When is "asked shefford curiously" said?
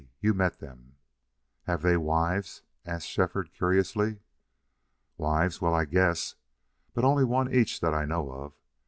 2.87-4.19